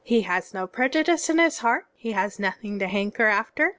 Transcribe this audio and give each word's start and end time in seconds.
He 0.03 0.21
has 0.23 0.51
no 0.51 0.65
prejudice 0.65 1.29
in 1.29 1.37
his 1.37 1.59
heart, 1.59 1.85
he 1.95 2.13
has 2.13 2.39
nothing 2.39 2.79
to 2.79 2.87
hanker 2.87 3.25
aftei. 3.25 3.69